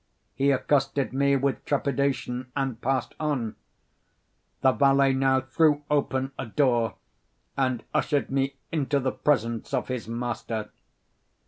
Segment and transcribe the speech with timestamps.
[0.33, 3.55] He accosted me with trepidation and passed on.
[4.61, 6.95] The valet now threw open a door
[7.55, 10.71] and ushered me into the presence of his master.